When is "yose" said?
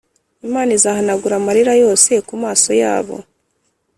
1.83-2.11